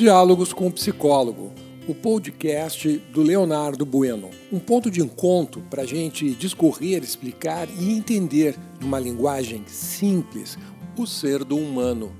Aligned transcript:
Diálogos 0.00 0.54
com 0.54 0.66
o 0.66 0.72
Psicólogo, 0.72 1.52
o 1.86 1.94
podcast 1.94 2.88
do 3.12 3.20
Leonardo 3.20 3.84
Bueno. 3.84 4.30
Um 4.50 4.58
ponto 4.58 4.90
de 4.90 5.02
encontro 5.02 5.60
para 5.68 5.82
a 5.82 5.86
gente 5.86 6.30
discorrer, 6.30 7.02
explicar 7.02 7.68
e 7.78 7.92
entender, 7.92 8.56
numa 8.80 8.98
linguagem 8.98 9.62
simples, 9.66 10.56
o 10.96 11.06
ser 11.06 11.44
do 11.44 11.54
humano. 11.54 12.10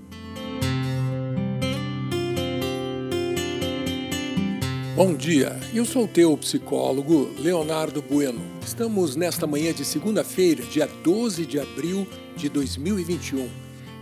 Bom 4.94 5.14
dia, 5.14 5.58
eu 5.72 5.86
sou 5.86 6.04
o 6.04 6.08
teu 6.08 6.36
psicólogo 6.36 7.30
Leonardo 7.38 8.02
Bueno. 8.02 8.42
Estamos 8.62 9.16
nesta 9.16 9.46
manhã 9.46 9.72
de 9.72 9.86
segunda-feira, 9.86 10.62
dia 10.64 10.86
12 11.02 11.46
de 11.46 11.58
abril 11.58 12.06
de 12.36 12.50
2021. 12.50 13.48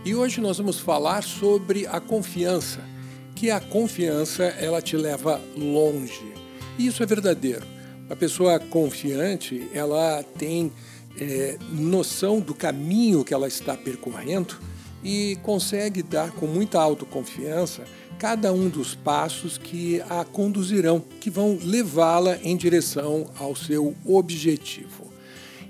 E 0.03 0.13
hoje 0.13 0.41
nós 0.41 0.57
vamos 0.57 0.81
falar 0.81 1.23
sobre 1.23 1.87
a 1.87 2.01
confiança 2.01 2.98
que 3.39 3.49
a 3.49 3.61
confiança 3.61 4.43
ela 4.43 4.81
te 4.81 4.97
leva 4.97 5.39
longe. 5.55 6.33
E 6.77 6.87
isso 6.87 7.01
é 7.01 7.05
verdadeiro. 7.05 7.65
A 8.09 8.15
pessoa 8.15 8.59
confiante 8.59 9.65
ela 9.73 10.21
tem 10.37 10.73
é, 11.17 11.57
noção 11.71 12.41
do 12.41 12.53
caminho 12.53 13.23
que 13.23 13.33
ela 13.33 13.47
está 13.47 13.77
percorrendo 13.77 14.59
e 15.01 15.37
consegue 15.41 16.03
dar 16.03 16.31
com 16.31 16.47
muita 16.47 16.81
autoconfiança 16.81 17.85
cada 18.19 18.51
um 18.51 18.67
dos 18.67 18.93
passos 18.93 19.57
que 19.57 20.01
a 20.09 20.25
conduzirão, 20.25 21.01
que 21.21 21.29
vão 21.29 21.57
levá-la 21.63 22.37
em 22.43 22.57
direção 22.57 23.31
ao 23.39 23.55
seu 23.55 23.95
objetivo. 24.05 25.07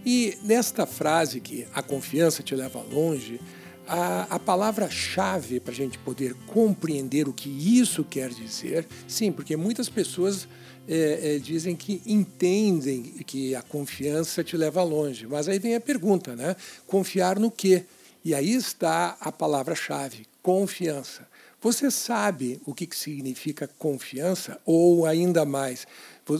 E 0.03 0.35
nesta 0.41 0.87
frase 0.87 1.39
que 1.39 1.67
a 1.71 1.83
confiança 1.83 2.41
te 2.41 2.55
leva 2.55 2.83
longe, 2.91 3.39
a, 3.89 4.35
a 4.35 4.39
palavra-chave 4.39 5.59
para 5.59 5.71
a 5.71 5.75
gente 5.75 5.97
poder 5.97 6.35
compreender 6.45 7.27
o 7.27 7.33
que 7.33 7.49
isso 7.49 8.03
quer 8.03 8.29
dizer, 8.29 8.87
sim, 9.07 9.31
porque 9.31 9.57
muitas 9.57 9.89
pessoas 9.89 10.47
é, 10.87 11.35
é, 11.35 11.39
dizem 11.39 11.75
que 11.75 12.01
entendem 12.05 13.01
que 13.25 13.55
a 13.55 13.63
confiança 13.63 14.43
te 14.43 14.55
leva 14.55 14.83
longe, 14.83 15.25
mas 15.25 15.49
aí 15.49 15.57
vem 15.57 15.75
a 15.75 15.81
pergunta, 15.81 16.35
né? 16.35 16.55
Confiar 16.85 17.39
no 17.39 17.49
quê? 17.49 17.85
E 18.23 18.35
aí 18.35 18.53
está 18.53 19.17
a 19.19 19.31
palavra-chave, 19.31 20.27
confiança. 20.43 21.27
Você 21.59 21.89
sabe 21.89 22.61
o 22.65 22.73
que 22.73 22.87
significa 22.95 23.67
confiança? 23.79 24.59
Ou 24.65 25.05
ainda 25.05 25.45
mais, 25.45 25.87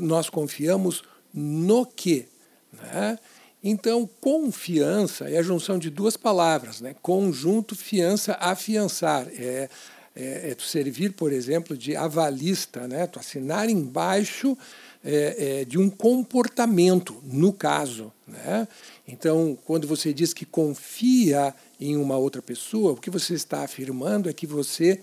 nós 0.02 0.30
confiamos 0.30 1.04
no 1.34 1.86
quê? 1.86 2.28
Né? 2.72 3.18
Então, 3.64 4.10
confiança 4.22 5.30
é 5.30 5.38
a 5.38 5.44
junção 5.44 5.78
de 5.78 5.90
duas 5.90 6.16
palavras, 6.16 6.80
né? 6.80 6.96
conjunto, 7.02 7.76
fiança, 7.76 8.38
afiançar. 8.40 9.28
É, 9.38 9.70
é, 10.16 10.52
é 10.52 10.56
tu 10.56 10.64
servir, 10.64 11.14
por 11.14 11.32
exemplo, 11.32 11.78
de 11.78 11.96
avalista, 11.96 12.88
né? 12.88 13.06
tu 13.06 13.20
assinar 13.20 13.70
embaixo 13.70 14.58
é, 15.04 15.62
é, 15.62 15.66
de 15.66 15.78
um 15.78 15.90
comportamento, 15.90 17.22
no 17.24 17.52
caso. 17.52 18.12
Né? 18.26 18.66
Então, 19.06 19.58
quando 19.66 19.88
você 19.88 20.14
diz 20.14 20.34
que 20.34 20.46
confia 20.46 21.54
em 21.80 21.98
uma 21.98 22.18
outra 22.18 22.42
pessoa, 22.42 22.94
o 22.94 22.98
que 22.98 23.10
você 23.10 23.34
está 23.34 23.64
afirmando 23.64 24.30
é 24.30 24.34
que 24.34 24.48
você 24.48 25.02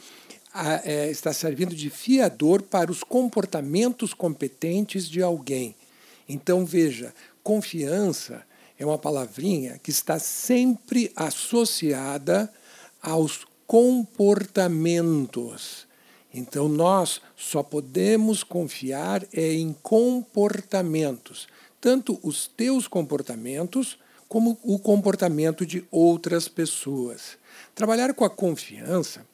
a, 0.53 0.81
é, 0.83 1.11
está 1.11 1.35
servindo 1.35 1.75
de 1.75 1.91
fiador 1.91 2.63
para 2.63 2.91
os 2.91 3.05
comportamentos 3.05 4.15
competentes 4.15 5.07
de 5.07 5.21
alguém. 5.21 5.76
Então, 6.29 6.65
veja, 6.65 7.13
confiança 7.43 8.45
é 8.79 8.85
uma 8.85 8.99
palavrinha 8.99 9.81
que 9.83 9.91
está 9.91 10.19
sempre 10.19 11.11
associada 11.17 12.53
aos 13.01 13.47
comportamentos. 13.67 15.87
Então 16.33 16.69
nós 16.69 17.21
só 17.35 17.63
podemos 17.63 18.45
confiar 18.45 19.25
é 19.33 19.55
em 19.55 19.75
comportamentos, 19.83 21.49
tanto 21.81 22.21
os 22.23 22.47
teus 22.47 22.87
comportamentos 22.87 23.99
como 24.29 24.59
o 24.63 24.79
comportamento 24.79 25.65
de 25.65 25.83
outras 25.91 26.47
pessoas. 26.47 27.39
Trabalhar 27.75 28.13
com 28.13 28.23
a 28.25 28.31
confiança, 28.31 29.27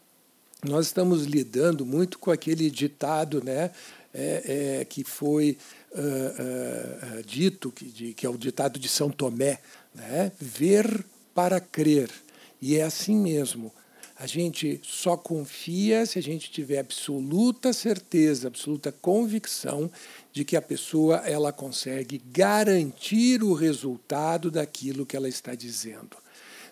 nós 0.63 0.87
estamos 0.87 1.25
lidando 1.25 1.85
muito 1.85 2.21
com 2.21 2.31
aquele 2.31 2.71
ditado, 2.71 3.43
né, 3.43 3.73
é, 4.15 4.81
é, 4.81 4.85
que 4.85 5.05
foi 5.05 5.57
uh, 5.93 7.19
uh, 7.19 7.23
dito, 7.25 7.71
que, 7.71 7.87
de, 7.87 8.15
que 8.15 8.27
é 8.27 8.29
o 8.29 8.37
ditado 8.37 8.79
de 8.79 8.89
São 8.89 9.11
Tomé, 9.11 9.59
né? 9.95 10.33
ver 10.39 11.05
para 11.35 11.61
crer. 11.61 12.11
E 12.61 12.77
é 12.77 12.83
assim 12.83 13.17
mesmo. 13.17 13.73
A 14.17 14.27
gente 14.27 14.81
só 14.85 15.17
confia 15.17 16.07
se 16.07 16.19
a 16.19 16.23
gente 16.23 16.51
tiver 16.51 16.79
absoluta 16.79 17.73
certeza, 17.73 18.47
absoluta 18.47 18.93
convicção 18.93 19.91
de 20.33 20.45
que 20.45 20.57
a 20.57 20.63
pessoa 20.63 21.17
ela 21.27 21.53
consegue 21.53 22.23
garantir 22.27 23.43
o 23.43 23.53
resultado 23.53 24.49
daquilo 24.49 25.05
que 25.05 25.17
ela 25.17 25.29
está 25.29 25.57
dizendo. 25.57 26.17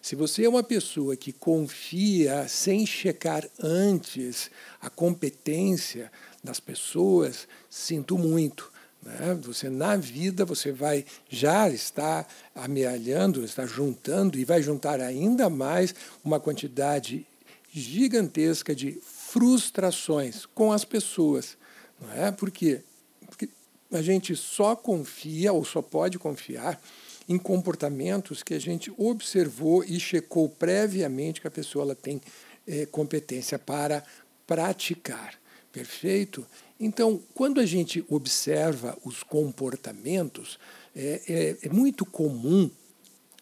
Se 0.01 0.15
você 0.15 0.45
é 0.45 0.49
uma 0.49 0.62
pessoa 0.62 1.17
que 1.17 1.33
confia 1.33 2.47
sem 2.49 2.87
checar 2.87 3.45
antes 3.59 4.51
a 4.81 4.89
competência 4.89 6.11
das 6.43 6.61
pessoas, 6.61 7.47
sinto 7.69 8.17
muito. 8.19 8.71
Né? 9.03 9.39
Você 9.43 9.71
na 9.71 9.97
vida 9.97 10.45
você 10.45 10.73
vai 10.73 11.05
já 11.28 11.69
está 11.69 12.27
amealhando, 12.55 13.45
está 13.45 13.67
juntando 13.67 14.39
e 14.39 14.45
vai 14.45 14.62
juntar 14.62 15.01
ainda 15.01 15.49
mais 15.49 15.95
uma 16.25 16.39
quantidade 16.39 17.27
gigantesca 17.73 18.75
de 18.75 19.01
frustrações 19.03 20.45
com 20.47 20.73
as 20.73 20.84
pessoas, 20.84 21.56
não 22.01 22.12
é? 22.12 22.33
Por 22.33 22.51
quê? 22.51 22.83
Porque 23.27 23.49
a 23.93 24.03
gente 24.03 24.34
só 24.34 24.75
confia 24.75 25.53
ou 25.53 25.65
só 25.65 25.81
pode 25.81 26.19
confiar 26.19 26.81
em 27.28 27.39
comportamentos 27.39 28.43
que 28.43 28.55
a 28.55 28.59
gente 28.59 28.93
observou 28.99 29.84
e 29.84 30.01
checou 30.01 30.49
previamente 30.49 31.41
que 31.41 31.47
a 31.47 31.51
pessoa 31.51 31.84
ela 31.84 31.95
tem 31.95 32.21
é, 32.67 32.87
competência 32.87 33.57
para 33.57 34.03
praticar. 34.47 35.40
Perfeito? 35.73 36.47
Então, 36.79 37.21
quando 37.35 37.61
a 37.61 37.67
gente 37.67 38.05
observa 38.09 38.97
os 39.05 39.23
comportamentos, 39.23 40.59
é, 40.97 41.21
é, 41.29 41.67
é 41.67 41.69
muito 41.69 42.05
comum 42.05 42.71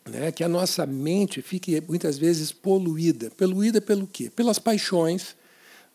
né, 0.08 0.32
que 0.32 0.42
a 0.42 0.48
nossa 0.48 0.84
mente 0.86 1.40
fique 1.40 1.80
muitas 1.86 2.18
vezes 2.18 2.50
poluída. 2.50 3.30
Poluída 3.30 3.80
pelo 3.80 4.06
quê? 4.06 4.30
Pelas 4.34 4.58
paixões. 4.58 5.36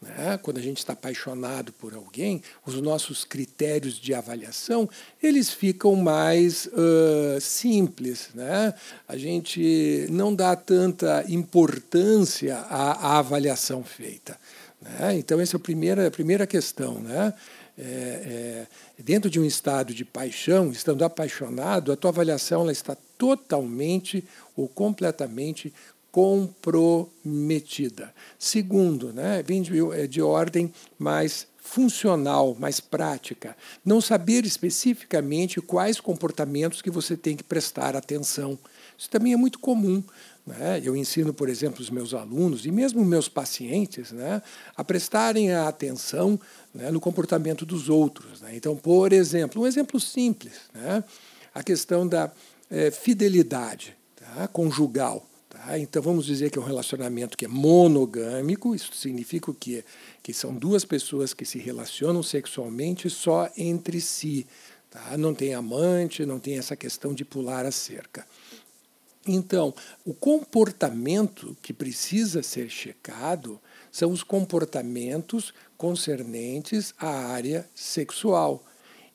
Né? 0.02 0.38
Quando 0.42 0.58
a 0.58 0.62
gente 0.62 0.80
está 0.80 0.94
apaixonado 0.94 1.72
por 1.74 1.94
alguém, 1.94 2.42
os 2.66 2.76
nossos 2.82 3.24
critérios 3.24 3.96
de 3.96 4.14
avaliação 4.14 4.90
eles 5.22 5.50
ficam 5.50 5.96
mais 5.96 6.66
uh, 6.68 7.40
simples. 7.40 8.30
Né? 8.34 8.74
A 9.08 9.18
gente 9.18 10.08
não 10.10 10.36
dá 10.36 10.56
tanta 10.56 11.26
importância 11.30 12.58
à, 12.58 13.14
à 13.14 13.20
avaliação 13.20 13.84
feita. 13.84 14.38
Né? 14.84 15.18
Então, 15.18 15.40
essa 15.40 15.56
é 15.56 15.58
a 15.58 15.60
primeira, 15.60 16.08
a 16.08 16.12
primeira 16.12 16.46
questão. 16.46 17.00
Né? 17.00 17.34
É, 17.78 17.84
é, 17.84 18.68
dentro 19.02 19.30
de 19.30 19.40
um 19.40 19.46
estado 19.46 19.94
de 19.94 20.06
paixão, 20.06 20.72
estando 20.72 21.04
apaixonado, 21.04 21.92
a 21.92 21.96
tua 21.96 22.12
avaliação 22.12 22.62
ela 22.62 22.72
está 22.72 22.96
totalmente 23.18 24.24
ou 24.56 24.68
completamente 24.68 25.74
comprometida. 26.12 28.14
Segundo, 28.38 29.12
né, 29.12 29.42
vem 29.44 29.64
de, 29.64 29.80
é 29.96 30.06
de 30.06 30.22
ordem 30.22 30.72
mais 31.00 31.48
funcional, 31.58 32.56
mais 32.60 32.80
prática. 32.80 33.58
Não 33.84 34.00
saber 34.00 34.46
especificamente 34.46 35.60
quais 35.60 36.00
comportamentos 36.00 36.84
que 36.84 36.92
você 36.92 37.18
tem 37.18 37.36
que 37.36 37.44
prestar 37.44 37.96
atenção. 37.96 38.60
Isso 38.98 39.10
também 39.10 39.34
é 39.34 39.38
muito 39.38 39.60
comum. 39.60 40.04
Né? 40.46 40.82
Eu 40.84 40.96
ensino, 40.96 41.34
por 41.34 41.48
exemplo, 41.48 41.82
os 41.82 41.90
meus 41.90 42.14
alunos 42.14 42.66
e 42.66 42.72
mesmo 42.72 43.04
meus 43.06 43.30
pacientes 43.30 44.12
né, 44.12 44.42
a 44.76 44.84
prestarem 44.84 45.54
a 45.54 45.68
atenção 45.68 46.40
né, 46.74 46.92
no 46.92 47.00
comportamento 47.00 47.66
dos 47.66 47.90
outros. 47.90 48.42
Né? 48.42 48.56
Então, 48.56 48.76
por 48.76 49.14
exemplo, 49.14 49.62
um 49.62 49.68
exemplo 49.68 50.00
simples, 50.00 50.54
né, 50.74 51.04
a 51.54 51.64
questão 51.64 52.08
da 52.08 52.32
é, 52.70 52.92
fidelidade 52.92 53.96
tá, 54.16 54.48
conjugal. 54.48 55.26
Tá? 55.50 55.80
Então, 55.80 56.02
vamos 56.02 56.26
dizer 56.26 56.50
que 56.50 56.60
é 56.60 56.62
um 56.62 56.66
relacionamento 56.66 57.38
que 57.38 57.46
é 57.46 57.48
monogâmico, 57.48 58.76
isso 58.76 58.94
significa 58.94 59.50
o 59.50 59.54
quê? 59.54 59.86
Que 60.22 60.34
são 60.34 60.54
duas 60.54 60.84
pessoas 60.84 61.34
que 61.34 61.46
se 61.46 61.58
relacionam 61.58 62.22
sexualmente 62.22 63.10
só 63.10 63.50
entre 63.56 64.02
si. 64.02 64.46
Tá? 64.90 65.18
Não 65.18 65.34
tem 65.34 65.54
amante, 65.54 66.26
não 66.26 66.40
tem 66.40 66.58
essa 66.58 66.76
questão 66.76 67.14
de 67.14 67.24
pular 67.24 67.66
a 67.66 67.72
cerca. 67.72 68.26
Então, 69.28 69.74
o 70.06 70.14
comportamento 70.14 71.56
que 71.62 71.72
precisa 71.72 72.44
ser 72.44 72.70
checado 72.70 73.60
são 73.92 74.12
os 74.12 74.24
comportamentos 74.24 75.54
concernentes 75.78 76.94
à 76.98 77.08
área 77.08 77.70
sexual. 77.74 78.64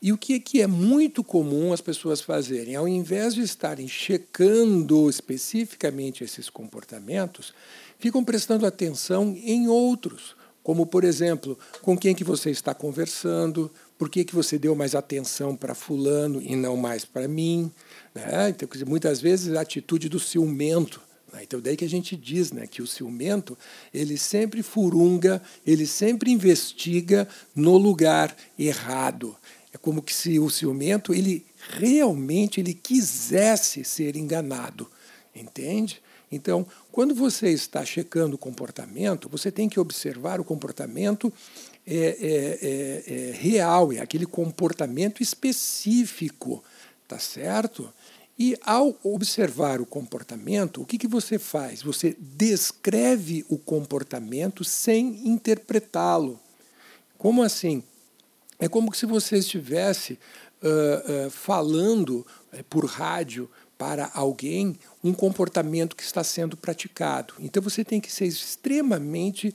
E 0.01 0.13
o 0.13 0.17
que, 0.17 0.39
que 0.39 0.63
é 0.63 0.67
muito 0.67 1.25
comum 1.25 1.73
as 1.73 1.81
pessoas 1.81 2.21
fazerem? 2.21 2.77
Ao 2.77 2.87
invés 2.87 3.35
de 3.35 3.43
estarem 3.43 3.89
checando 3.89 5.11
especificamente 5.11 6.23
esses 6.23 6.49
comportamentos, 6.49 7.53
ficam 7.99 8.25
prestando 8.25 8.65
atenção 8.65 9.37
em 9.37 9.69
outros 9.69 10.37
como 10.69 10.85
por 10.85 11.03
exemplo, 11.03 11.59
com 11.81 11.97
quem 11.97 12.15
que 12.15 12.23
você 12.23 12.51
está 12.51 12.75
conversando, 12.75 13.71
por 13.99 14.09
que, 14.09 14.25
que 14.25 14.35
você 14.35 14.59
deu 14.59 14.77
mais 14.77 14.95
atenção 14.95 15.57
para 15.57 15.75
fulano 15.75 16.41
e 16.41 16.55
não 16.55 16.77
mais 16.77 17.05
para 17.05 17.27
mim. 17.27 17.71
Né? 18.15 18.51
Então, 18.51 18.69
muitas 18.87 19.21
vezes 19.21 19.55
a 19.55 19.61
atitude 19.61 20.09
do 20.09 20.21
ciumento. 20.21 21.01
Né? 21.33 21.41
Então, 21.43 21.61
daí 21.61 21.77
que 21.77 21.85
a 21.85 21.89
gente 21.89 22.17
diz 22.17 22.53
né, 22.53 22.67
que 22.67 22.81
o 22.81 22.87
ciumento, 22.87 23.59
ele 23.93 24.17
sempre 24.17 24.63
furunga, 24.63 25.43
ele 25.67 25.87
sempre 25.87 26.31
investiga 26.31 27.29
no 27.55 27.77
lugar 27.77 28.35
errado. 28.57 29.37
É 29.75 29.77
como 29.77 30.01
que 30.01 30.15
se 30.15 30.39
o 30.39 30.49
ciumento, 30.49 31.13
ele 31.13 31.45
realmente 31.77 32.61
ele 32.61 32.73
quisesse 32.73 33.85
ser 33.85 34.15
enganado, 34.17 34.89
entende? 35.35 36.01
Então, 36.31 36.67
quando 36.93 37.15
você 37.15 37.51
está 37.51 37.85
checando 37.85 38.37
o 38.37 38.39
comportamento, 38.39 39.29
você 39.29 39.51
tem 39.51 39.69
que 39.69 39.81
observar 39.81 40.41
o 40.41 40.45
comportamento 40.45 41.33
é, 41.87 41.97
é, 41.97 42.59
é, 42.61 43.31
é, 43.31 43.33
real, 43.33 43.93
é 43.93 44.01
aquele 44.01 44.27
comportamento 44.27 45.23
específico, 45.23 46.63
tá 47.07 47.19
certo? 47.19 47.93
E 48.39 48.57
ao 48.63 48.95
observar 49.03 49.81
o 49.81 49.87
comportamento, 49.87 50.83
o 50.83 50.87
que, 50.87 50.99
que 50.99 51.09
você 51.09 51.39
faz? 51.39 51.83
Você 51.83 52.17
descreve 52.21 53.45
o 53.49 53.59
comportamento 53.59 54.63
sem 54.63 55.27
interpretá-lo. 55.27 56.39
Como 57.17 57.43
assim? 57.43 57.83
É 58.61 58.69
como 58.69 58.95
se 58.95 59.07
você 59.07 59.39
estivesse 59.39 60.13
uh, 60.63 61.27
uh, 61.27 61.31
falando 61.31 62.25
uh, 62.53 62.63
por 62.71 62.85
rádio 62.85 63.51
para 63.79 64.11
alguém 64.13 64.77
um 65.03 65.15
comportamento 65.15 65.95
que 65.95 66.03
está 66.03 66.25
sendo 66.25 66.57
praticado. 66.57 67.35
Então 67.39 67.63
você 67.63 67.85
tem 67.85 68.01
que 68.01 68.13
ser 68.13 68.27
extremamente 68.27 69.55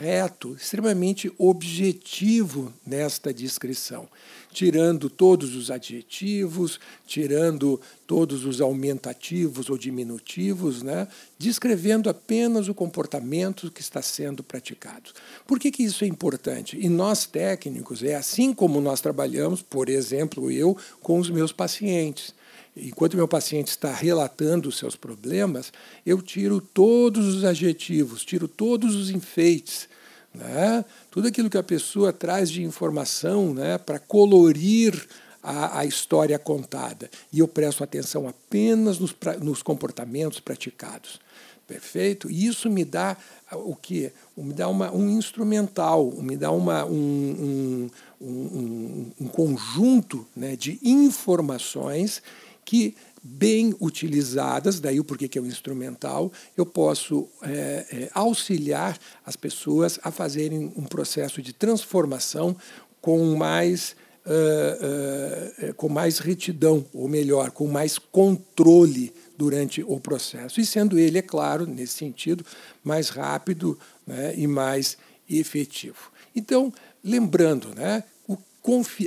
reto, 0.00 0.54
extremamente 0.54 1.30
objetivo 1.36 2.72
nesta 2.86 3.32
descrição, 3.32 4.08
tirando 4.50 5.10
todos 5.10 5.54
os 5.54 5.70
adjetivos, 5.70 6.80
tirando 7.06 7.80
todos 8.06 8.44
os 8.46 8.60
aumentativos 8.60 9.68
ou 9.68 9.76
diminutivos, 9.76 10.82
né? 10.82 11.06
descrevendo 11.38 12.08
apenas 12.08 12.68
o 12.68 12.74
comportamento 12.74 13.70
que 13.70 13.82
está 13.82 14.00
sendo 14.00 14.42
praticado. 14.42 15.10
Por 15.46 15.58
que, 15.58 15.70
que 15.70 15.82
isso 15.82 16.04
é 16.04 16.06
importante? 16.06 16.78
E 16.80 16.88
nós 16.88 17.26
técnicos, 17.26 18.02
é 18.02 18.14
assim 18.14 18.54
como 18.54 18.80
nós 18.80 19.00
trabalhamos, 19.00 19.60
por 19.60 19.90
exemplo, 19.90 20.50
eu 20.50 20.76
com 21.02 21.18
os 21.18 21.28
meus 21.28 21.52
pacientes 21.52 22.34
enquanto 22.76 23.16
meu 23.16 23.26
paciente 23.26 23.68
está 23.68 23.92
relatando 23.92 24.68
os 24.68 24.76
seus 24.76 24.94
problemas, 24.94 25.72
eu 26.04 26.20
tiro 26.20 26.60
todos 26.60 27.34
os 27.34 27.44
adjetivos, 27.44 28.24
tiro 28.24 28.46
todos 28.46 28.94
os 28.94 29.10
enfeites, 29.10 29.88
né? 30.34 30.84
tudo 31.10 31.28
aquilo 31.28 31.48
que 31.48 31.56
a 31.56 31.62
pessoa 31.62 32.12
traz 32.12 32.50
de 32.50 32.62
informação 32.62 33.54
né? 33.54 33.78
para 33.78 33.98
colorir 33.98 35.06
a, 35.42 35.80
a, 35.80 35.84
história 35.86 36.38
contada. 36.38 37.08
E 37.32 37.38
eu 37.38 37.48
presto 37.48 37.82
atenção 37.82 38.28
apenas 38.28 38.98
nos, 38.98 39.14
nos 39.40 39.62
comportamentos 39.62 40.40
praticados. 40.40 41.20
Perfeito? 41.66 42.30
E 42.30 42.46
isso 42.46 42.70
me 42.70 42.84
dá 42.84 43.16
o 43.52 43.74
que? 43.74 44.12
Me 44.36 44.52
dá 44.52 44.68
uma, 44.68 44.92
um 44.92 45.08
instrumental, 45.10 46.12
me 46.12 46.36
dá 46.36 46.50
uma, 46.52 46.84
um, 46.84 47.90
um, 48.20 48.24
um, 48.24 49.12
um 49.22 49.28
conjunto 49.28 50.24
né, 50.36 50.54
de 50.54 50.78
informações 50.82 52.22
que, 52.66 52.96
bem 53.22 53.74
utilizadas, 53.80 54.80
daí 54.80 55.00
o 55.00 55.04
porquê 55.04 55.28
que 55.28 55.38
é 55.38 55.40
o 55.40 55.46
instrumental, 55.46 56.30
eu 56.56 56.66
posso 56.66 57.28
é, 57.42 57.86
é, 57.90 58.10
auxiliar 58.12 58.98
as 59.24 59.36
pessoas 59.36 59.98
a 60.02 60.10
fazerem 60.10 60.72
um 60.76 60.84
processo 60.84 61.40
de 61.40 61.52
transformação 61.52 62.56
com 63.00 63.36
mais, 63.36 63.94
uh, 64.26 65.70
uh, 65.70 65.74
com 65.74 65.88
mais 65.88 66.18
retidão, 66.18 66.84
ou 66.92 67.08
melhor, 67.08 67.52
com 67.52 67.68
mais 67.68 67.98
controle 67.98 69.14
durante 69.38 69.82
o 69.82 70.00
processo. 70.00 70.60
E 70.60 70.66
sendo 70.66 70.98
ele, 70.98 71.18
é 71.18 71.22
claro, 71.22 71.66
nesse 71.66 71.94
sentido, 71.94 72.44
mais 72.82 73.08
rápido 73.08 73.78
né, 74.04 74.34
e 74.36 74.46
mais 74.46 74.96
efetivo. 75.30 76.10
Então, 76.34 76.72
lembrando, 77.02 77.74
né, 77.74 78.02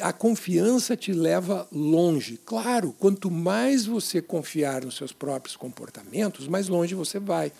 a 0.01 0.13
confiança 0.13 0.95
te 0.95 1.11
leva 1.11 1.67
longe. 1.71 2.39
Claro, 2.45 2.95
quanto 2.99 3.29
mais 3.29 3.85
você 3.85 4.21
confiar 4.21 4.85
nos 4.85 4.95
seus 4.95 5.11
próprios 5.11 5.55
comportamentos, 5.55 6.47
mais 6.47 6.67
longe 6.67 6.95
você 6.95 7.19
vai. 7.19 7.51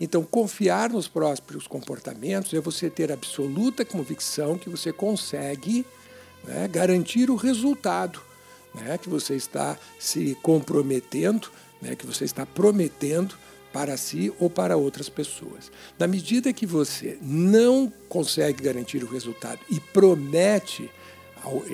Então, 0.00 0.24
confiar 0.24 0.90
nos 0.90 1.06
próprios 1.08 1.66
comportamentos 1.66 2.52
é 2.54 2.60
você 2.60 2.90
ter 2.90 3.12
absoluta 3.12 3.84
convicção 3.84 4.58
que 4.58 4.68
você 4.68 4.92
consegue 4.92 5.86
né, 6.44 6.66
garantir 6.68 7.30
o 7.30 7.36
resultado 7.36 8.20
né, 8.74 8.98
que 8.98 9.08
você 9.08 9.34
está 9.34 9.78
se 9.98 10.36
comprometendo, 10.42 11.48
né, 11.80 11.94
que 11.94 12.06
você 12.06 12.24
está 12.24 12.46
prometendo 12.46 13.34
para 13.72 13.96
si 13.96 14.32
ou 14.38 14.50
para 14.50 14.76
outras 14.76 15.08
pessoas. 15.08 15.70
Na 15.98 16.06
medida 16.06 16.52
que 16.52 16.66
você 16.66 17.18
não 17.22 17.92
consegue 18.08 18.62
garantir 18.62 19.02
o 19.02 19.10
resultado 19.10 19.60
e 19.70 19.80
promete 19.80 20.90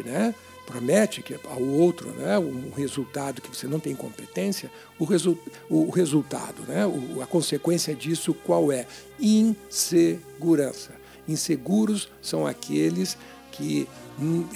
né, 0.04 0.34
promete 0.66 1.22
que 1.22 1.34
ao 1.34 1.62
outro 1.62 2.10
né, 2.10 2.38
um 2.38 2.70
resultado 2.76 3.40
que 3.40 3.48
você 3.48 3.66
não 3.66 3.80
tem 3.80 3.94
competência, 3.94 4.70
o, 4.98 5.04
resu 5.04 5.38
o 5.70 5.88
resultado, 5.90 6.62
né, 6.68 6.86
o, 6.86 7.22
a 7.22 7.26
consequência 7.26 7.94
disso 7.94 8.34
qual 8.34 8.70
é? 8.70 8.86
Insegurança. 9.18 10.90
Inseguros 11.26 12.08
são 12.20 12.46
aqueles 12.46 13.16
que 13.52 13.88
hum, 14.20 14.46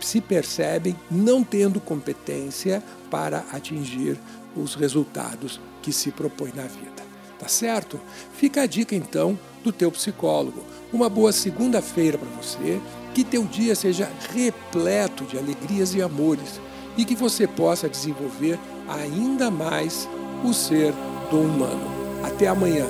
se 0.00 0.20
percebem 0.20 0.94
não 1.10 1.42
tendo 1.42 1.80
competência 1.80 2.82
para 3.10 3.38
atingir 3.50 4.18
os 4.54 4.74
resultados 4.74 5.60
que 5.80 5.92
se 5.92 6.10
propõe 6.10 6.52
na 6.54 6.62
vida. 6.62 7.02
Tá 7.38 7.48
certo? 7.48 8.00
Fica 8.34 8.62
a 8.62 8.66
dica 8.66 8.94
então 8.94 9.38
do 9.64 9.72
teu 9.72 9.90
psicólogo. 9.90 10.62
Uma 10.92 11.08
boa 11.08 11.32
segunda-feira 11.32 12.16
para 12.16 12.28
você 12.28 12.80
que 13.14 13.24
teu 13.24 13.44
dia 13.44 13.74
seja 13.74 14.10
repleto 14.32 15.24
de 15.24 15.38
alegrias 15.38 15.94
e 15.94 16.02
amores 16.02 16.60
e 16.96 17.04
que 17.04 17.14
você 17.14 17.46
possa 17.46 17.88
desenvolver 17.88 18.58
ainda 18.88 19.50
mais 19.50 20.08
o 20.44 20.52
ser 20.52 20.92
do 21.30 21.40
humano. 21.40 21.90
Até 22.22 22.48
amanhã. 22.48 22.86